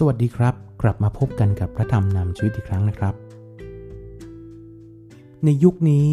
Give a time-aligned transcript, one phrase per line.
[0.00, 3.14] สวัสดีครับ กลับมาพบกันกับพระธรรมนำชีวิตอีกครั้งนะครับ
[5.44, 6.06] ในยุคนี้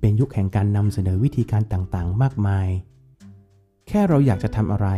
[0.00, 2.68] เป็นยุคแห่งการนำเสนอวิธีการต่างๆ มากมาย
[3.88, 4.88] แค่เราอยากจะทำอะไร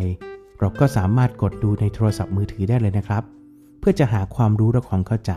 [0.59, 3.23] เราก็สามารถกดดูในโทรศัพท์มือถือได้เลยนะครับ
[3.79, 5.33] เพื่อจะหาความรู้และความเข้าใจ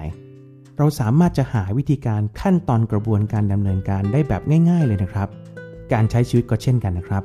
[0.77, 5.29] เราสามารถจะหาวิธีการขั้นตอนกระบวนการดำเนินการได้แบบง่าย ๆ เลยนะครับ
[5.93, 7.23] การใช้ชีวิตก็เช่นกันนะครับ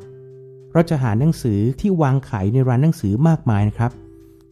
[0.73, 3.93] เราจะหาหนังสือที่วางขายในร้านหนังสือมากมายนะครับ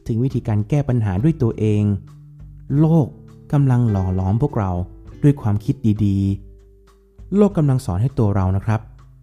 [0.06, 1.84] ถึงวิธีการแก้ปัญหาด้วยตัวเอง
[2.80, 3.06] โลก
[3.52, 4.70] กำลังหล่อหลอมพวกเรา
[5.22, 8.80] ด้วยความคิดดีๆ โลกกำลังสอนให้ตัวเรานะครับ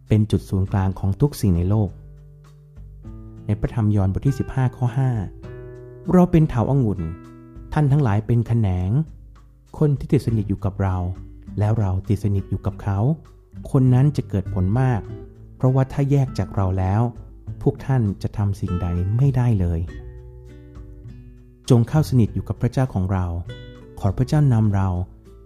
[0.08, 1.90] เป็นจุดศูนย์กลางของทุกสิ่งในโลก
[3.46, 4.86] ในพระธรรมยอห์นบทที่ 15 ข้อ
[5.50, 7.02] 5 เราเป็นเถาอางุ่น
[7.74, 8.90] ท่านทั้งหลายเป็นแขนง
[9.78, 10.96] คนที่ติดสนิทอยู่กับเรา
[11.60, 13.00] แล้วเราติดสนิทอยู่กับเขา
[13.72, 15.02] คนนั้นจะเกิดผลมาก
[15.58, 17.02] เพราะว่าถ้าแยกจากเราแล้ว
[17.62, 19.80] พวกท่านจะทำสิ่งใดไม่ได้เลย
[21.72, 23.26] จงเข้าสนิทอยู่กับพระเจ้าของเรา
[24.00, 24.90] ขอพระเจ้านำเรา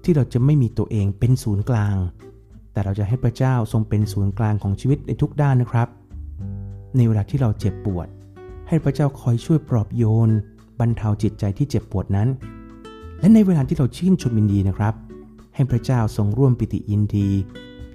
[0.03, 1.95] ที่เราจะไม่มีตัวเองเป็นศูนย์กลาง
[2.71, 5.87] แต่เราจะให้พระเจ้าทรงเป็นศูนย์กลางของชีวิตในทุกด้านนะครับ
[6.95, 8.07] ในเวลาที่เราเจ็บปวด
[8.67, 10.29] ให้พระเจ้าคอยช่วยปลอบโยน
[10.79, 12.27] บรรเทาจิตใจที่เจ็บปวดนั้น
[13.19, 14.93] และในเวลาที่เราชื่นชมยินดีนะครับ
[15.55, 17.29] ให้พระเจ้าทรงร่วมปิติยินดี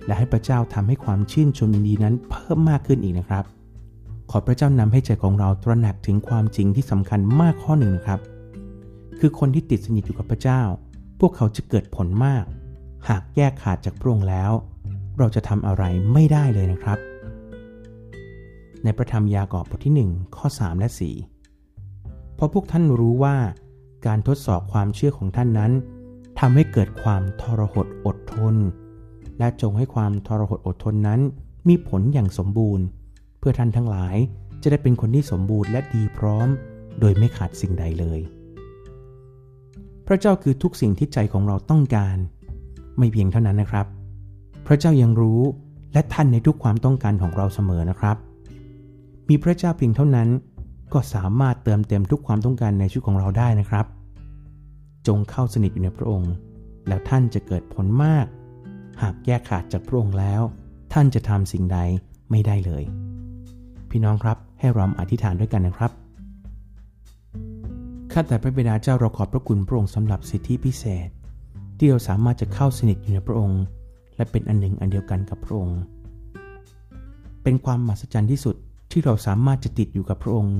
[0.06, 3.44] และให้พระเจ้าทำให้ความชื่นชมยินดีนั้นเพิ่มมากขึ้นอีกนะครับ
[4.30, 8.20] ขอพระเจ้านำให้ใจของเราตระหนักถึงความจริงที่สำคัญมากข้อหนึ่งนะครับ
[9.20, 10.60] คือคนที่ติดสนิทอยู่กับพระเจ้า
[11.20, 12.44] พวกเขาจะเกิดผลมาก
[13.08, 14.52] หากแยกขาดจากพระองค์แล้ว
[15.18, 16.98] เราจะทำอะไรไม่ได้เลยนะครับ
[18.82, 20.88] ในพระธรรมยากอบบทที่ 1 ข้อ 3 และ
[21.62, 23.36] 4 เพราะพวกท่านรู้ว่า
[24.06, 25.72] การทดสอบความเชื่อของท่านนั้น
[26.40, 28.56] ทำให้เกิดความทรหดอดทน
[29.38, 31.20] และจงให้ความทรหดอดทนนั้น
[31.68, 32.84] มีผลอย่างสมบูรณ์
[33.40, 34.16] เพื่อท่านทั้งหลาย
[34.62, 36.48] จะได้เป็นคนที่สมบูรณ์และดีพร้อม
[37.00, 38.20] โดยไม่ขาดสิ่งใดเลย
[40.06, 42.16] พระเจ้าคือทุกสิ่งที่ใจของเราต้องการ
[42.98, 43.86] ไม่เพียงเท่านั้นนะครับ
[44.66, 45.40] พระเจ้ายังรู้
[45.92, 48.16] และท่านในทุกความต้องการของเราเสมอนะครับ
[49.28, 50.28] มีพระเจ้าเพียงเท่านั้น
[50.92, 53.86] ก็สามารถเติมเต็มทุกความต้องการในชีวิตของเราได้นะครับ
[55.06, 56.32] จงเข้าสนิทอยู่ในพระองค์
[56.88, 58.26] แล้วท่านจะเกิดผลมาก
[59.02, 60.42] หากแยกขาดจากพระองค์แล้ว
[60.92, 61.78] ท่านจะทำสิ่งใด
[62.30, 62.84] ไม่ได้เลย
[63.90, 65.92] พี่น้องครับ ให้เราอธิษฐานด้วยกันนะครับ
[68.12, 71.08] ข้าแต่พระบิดาเจ้าเราขอบพระคุณพระองค์สำหรับสิทธิพิเศษ
[71.78, 73.62] ที่เราสามารถจะเข้าสนิทอยู่ในพระองค์
[74.16, 75.78] และเป็นอันหนึ่งอันเดียวกันกับพระองค์
[77.42, 78.56] เป็นความมหัศจรรย์ที่สุด
[78.90, 80.56] ที่เราสามารถจะติดอยู่กับพระองค์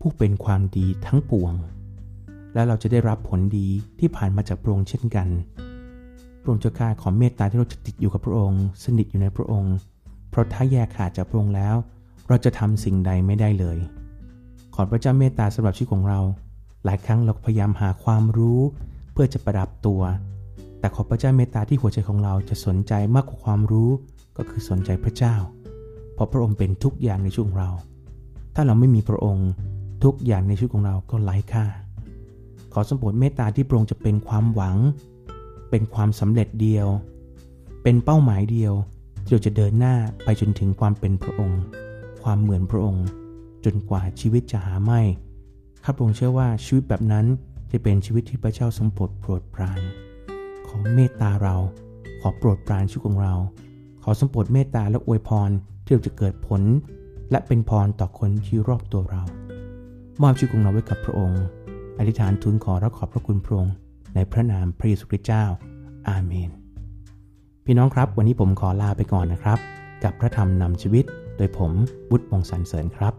[0.00, 1.52] ผู้เป็นความดีทั้งปวง
[2.54, 3.68] และเราจะได้รับผลดี
[3.98, 5.28] ที่ผ่านมาจากพระองค์เช่นกัน
[6.40, 9.74] พระองค์เจ้าข้าขอเมตตาที่เราจะติดอยู่กับพระองค์ สนิทอยู่ในพระองค์
[10.30, 11.76] เพราะถ้าแยกขาดจากพระองค์แล้ว
[12.32, 13.78] เราจะทำสิ่งใดไม่ได้เลย
[14.74, 16.20] ขอพระเจ้าเมตตาสำหรับชีวิตของเรา
[16.84, 18.60] หลายครั้งเราพยายามหาความรู้
[19.12, 20.02] เพื่อจะประดับตัว
[20.78, 23.90] แต่ขอพระเจ้าเมตตาที่หัวใจของเราจะสนใจมากกว่าความรู้
[24.36, 25.34] ก็คือสนใจพระเจ้า
[26.14, 27.70] เพราะพระองค์เป็นทุกอย่างในชีวิตของเรา
[28.54, 29.48] ถ้าเราไม่มีพระองค์
[30.04, 31.64] ทุกอย่างในชีวิตของเราก็ไร้ค่า
[32.72, 34.76] ขอสมบูรณ์เมตตาที่พระองค์จะเป็นความหวัง
[35.70, 36.86] เป็นความสำเร็จเดียว
[37.82, 38.74] เป็นเป้าหมายเดียว
[39.24, 39.94] ที่เราจะเดินหน้า
[40.24, 41.62] ไปจนถึงความเป็นพระองค์
[42.22, 43.06] ความเหมือนพระองค์
[43.64, 45.00] จนกว่าชีวิตจะหาไม่
[45.84, 47.26] ข้าพระองค์เชื่อว่าชีวิตแบบนั้น
[47.70, 49.80] จะเป็นชีวิตที่พระเจ้าทรงโปรดโปรดปราน
[50.66, 51.56] ขอเมตตาเรา
[52.20, 53.34] ขอโปรดปรานชีวิตของเรา
[54.02, 55.50] ขอสมโปรดเมตตาและอวยพร
[55.84, 56.62] ที่เราจะเกิดผล
[57.30, 59.22] และเป็นพรต่อคนที่รอบตัวเรา
[60.22, 61.42] มอบชีวิตของเราไว้กับพระองค์
[61.98, 63.74] อธิษฐานทูลขอและขอบพระคุณพระองค์
[64.14, 65.44] ในพระนามพระเยซูคริสต์เจ้า
[66.08, 66.50] อาเมน
[67.64, 69.58] พี่น้องครับ วันนี้ผมขอลาไปก่อนนะครับ
[70.04, 71.04] กับพระธรรมนำชีวิต
[71.42, 71.72] ดยผม
[72.10, 73.14] บุตรวงศ์สรรเสริญครับ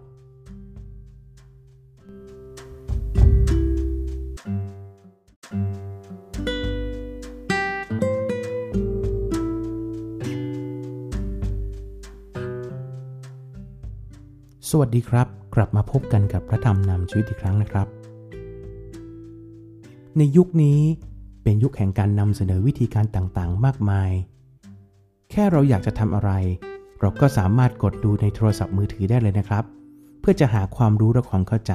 [14.69, 17.87] สวัสดีครับ กลับมาพบกันกับพระธรรมนำชีวิตอีกครั้งนะครับ
[20.17, 20.79] ในยุคนี้
[21.43, 24.11] เป็นยุคแห่งการนำเสนอวิธีการต่างๆ มากมาย
[25.31, 26.31] แค่เราอยากจะทำอะไร
[27.03, 29.63] เราก็สามารถกดดูในโทรศัพท์มือถือได้เลยนะครับ
[30.19, 31.73] เพื่อจะหาความรู้และความเข้าใจ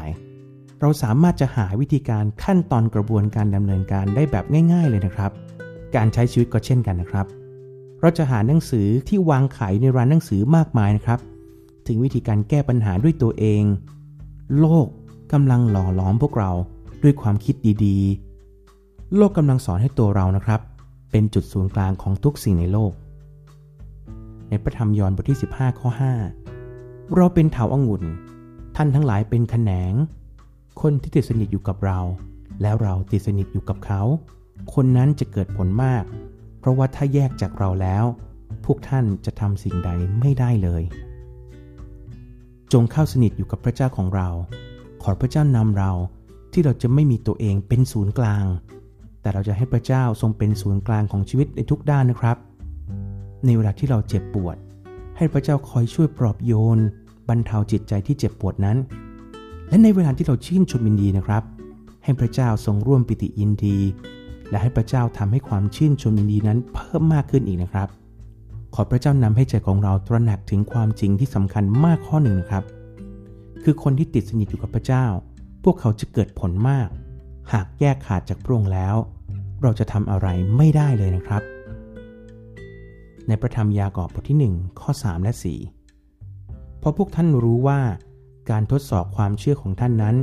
[0.81, 5.31] เราสามารถจะหาวิธีการขั้นตอนกระบวนการดำเนินการได้แบบง่าย ๆ เลยนะครับ
[5.97, 7.27] การใช้ชีวิตก็เช่นกันนะครับ
[8.01, 11.19] เราจะหาหนังสือที่วางขายในร้านหนังสือมากมายนะครับ
[11.87, 13.63] ถึงวิธีการแก้ปัญหาด้วยตัวเอง
[14.59, 14.87] โลก
[15.33, 16.51] กำลังหล่อหลอมพวกเรา
[17.03, 17.55] ด้วยความคิด
[17.85, 20.61] ดีๆ โลกกำลังสอนให้ตัวเรานะครับ
[21.11, 22.93] เป็นจุดศูนย์กลางของทุกสิ่งในโลก
[24.49, 25.89] ในพระธรรมยอห์นบทที่ 15 ข้อ
[26.53, 28.05] 5 เราเป็นเถาองุ่น
[28.77, 29.93] ท่านทั้งหลายเป็นแขนง
[30.81, 31.99] คนที่ติดสนิทอยู่กับเรา
[32.63, 34.01] แล้วเราติดสนิทอยู่กับเขา
[34.75, 36.05] คนนั้นจะเกิดผลมาก
[36.61, 38.05] เพราะว่าถ้าแยกจากเราแล้ว
[38.65, 39.91] พวกท่านจะทำสิ่งใด
[40.21, 40.83] ไม่ได้เลย
[42.73, 44.29] จงเข้าสนิทอยู่กับพระเจ้าของเรา
[45.03, 45.93] ขอพระเจ้านำเรา
[46.53, 48.45] ที่เราจะไม่มีตัวเองเป็นศูนย์กลาง
[49.21, 52.37] แต่เราจะให้พระเจ้าทรงเป็นศูนย์กลางของชีวิตในทุกด้านนะครับ
[53.45, 54.57] ในเวลาที่เราเจ็บปวด
[55.17, 56.79] ให้พระเจ้าคอยช่วยปลอบโยน
[57.29, 58.77] บรรเทาจิตใจที่เจ็บปวดนั้น
[59.69, 61.43] และในเวลาที่เราชื่นชมยินดีนะครับ
[62.05, 63.79] ให้พระเจ้าทรงร่วมปิติยินดี
[64.51, 67.89] และให้พระเจ้าทำให้ความชื่นชมยินดีนั้นเพิ่มมากขึ้นอีกนะครับ
[68.75, 72.65] ขอพระเจ้านำให้ใจของเราตระหนักถึงความจริงที่สำคัญมากข้อหนึ่งนะครับ
[73.63, 75.05] คือคนที่ติดสนิทอยู่กับพระเจ้า
[75.65, 76.89] พวกเขาจะเกิดผลมาก
[77.53, 78.95] หากแยกขาดจากพระองค์แล้ว
[79.63, 80.27] เราจะทำอะไร
[80.57, 81.43] ไม่ได้เลยนะครับ
[83.29, 85.33] ในประธรรมยากอบบทที่ 1 ข้อ 3 และ
[86.07, 87.81] 4 เพราะพวกท่านรู้ว่า
[88.51, 90.17] การทดสอบความเชื่อของท่านนั้น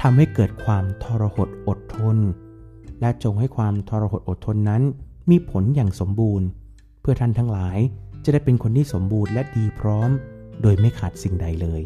[0.00, 2.16] ทำให้เกิดความทรหดอดทน
[3.00, 4.82] และจงให้ความทรหดอดทนนั้น
[5.30, 6.46] มีผลอย่างสมบูรณ์
[7.00, 7.78] เพื่อท่านทั้งหลาย
[8.24, 10.10] จะได้เป็นคนที่สมบูรณ์และดีพร้อม
[10.62, 11.82] โดยไม่ขาดสิ่งใดเลย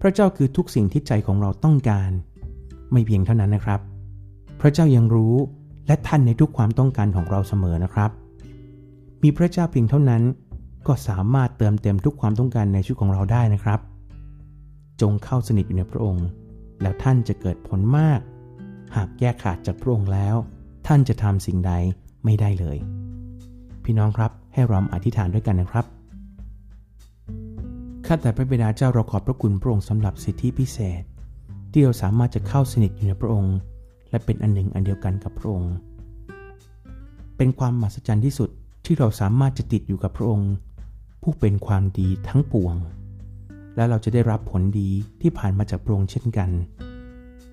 [0.00, 2.10] พระเจ้าคือทุกสิ่งที่ใจของเราต้องการ
[2.92, 3.80] ไม่เพียงเท่านั้นนะครับ
[4.60, 5.34] พระเจ้ายังรู้
[5.86, 8.10] และท่านในทุกความต้องการของเราเสมอนะครับ
[9.22, 10.22] มีพระเจ้าเพียงเท่านั้น
[10.86, 13.80] ก็สามารถเติมเต็มทุกความต้องการในชีวิตของเราได้นะครับ
[15.00, 16.26] จงเข้าสนิทอยู่ในพระองค์
[16.82, 18.20] แล้วท่านจะเกิดผลมาก
[18.96, 20.36] หากแยกขาดจากพระองค์แล้ว
[20.86, 21.72] ท่านจะทำสิ่งใด
[22.24, 22.78] ไม่ได้เลย
[23.84, 25.84] พี่น้องครับให้เราอธิษฐานด้วยกันนะครับ
[28.06, 31.02] ข้าแต่พระบิดาเจ้าเราขอบพระคุณพระองค์สำหรับสิทธิพิเศษ
[31.72, 33.56] ที่เราสามารถจะเข้าสนิทอยู่ในพระองค์
[34.10, 35.72] และเป็นอันหนึ่งอันเดียวกันกับพระองค์
[37.36, 38.50] เป็นความมหัศจรรย์ที่สุด
[38.88, 40.52] ที่เราสามารถจะติดอยู่กับพระองค์
[41.22, 42.74] ผู้เป็นความดีทั้งปวง
[43.76, 44.90] และเราจะได้รับผลดี
[45.20, 46.50] ที่ผ่านมาจากพระองค์เช่นกัน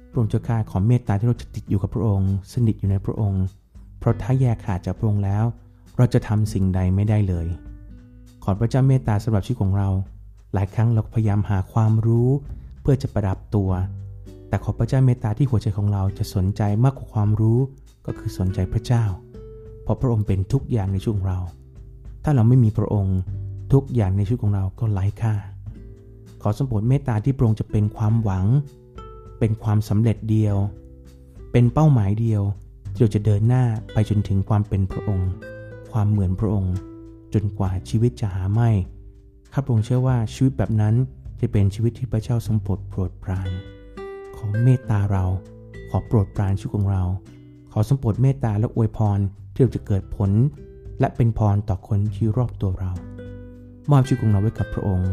[0.09, 3.43] พระองค์เจ้าข้าขอเมตตาที่เราจะติดอยู่กับพระองค์ สนิทอยู่ในพระองค์
[3.99, 5.43] เพราะถ้าแยกขาดจากพระองค์แล้ว
[5.97, 7.47] เราจะทำสิ่งใดไม่ได้เลย
[8.43, 9.89] ขอพระเจ้าเมตตาสำหรับชีวิตของเรา
[10.53, 12.29] หลายครั้งเราพยายามหาความรู้
[12.81, 13.71] เพื่อจะประดับตัว
[14.47, 17.59] แต่ขอพระเจ้าเมตตาที่หัวใจของเราจะสนใจมากกว่าความรู้
[18.05, 19.05] ก็คือสนใจพระเจ้า
[19.85, 21.39] เพราะพระองค์เป็นทุกอย่างในชีวิตของเรา
[22.23, 23.17] ถ้าเราไม่มีพระองค์
[23.73, 25.33] ทุกอย่างในชีวิตของเราก็ไร้ค่า
[26.41, 28.45] ขอสมบูรณ์เมตตาที่พระองค์จะเป็นความหวัง
[29.39, 30.55] เป็นความสำเร็จเดียว
[31.51, 32.41] เป็นเป้าหมายเดียว
[32.91, 35.29] ที่เราจะเดินหน้าไปจนถึงความเป็นพระองค์
[35.91, 36.75] ความเหมือนพระองค์
[37.33, 38.69] จนกว่าชีวิตจะหาไม่
[39.53, 40.95] ข้าพระองค์เชื่อว่าชีวิตแบบนั้น
[41.39, 43.49] จะเป็นชีวิตที่พระเจ้าทรงโปรดโปรดปราน
[44.35, 45.25] ขอเมตตาเรา
[45.89, 47.03] ขอโปรดปรานชีวิตของเรา
[47.71, 49.19] ขอสมโปรดเมตตาและอวยพร
[49.55, 50.31] ที่เราจะเกิดผล
[50.99, 52.91] และเป็นพรต่อคนที่รอบตัวเรา
[53.91, 55.11] มอบชีวิตของเราไว้กับพระองค์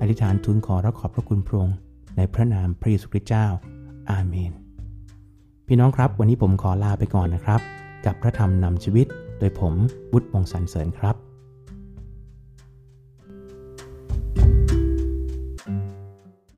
[0.00, 1.76] อธิษฐานทูลขอและขอบพระคุณพระองค์
[2.16, 3.46] ในพระนามพระเยซูคริสต์เจ้า
[4.10, 4.52] อาเมน
[5.66, 7.60] พี่น้องครับ วันนี้ผมขอลาไปก่อนนะครับ
[8.06, 9.06] กับพระธรรมนำชีวิต
[9.38, 9.74] โดยผม
[10.12, 11.16] บุตรมงสันเสริญครับ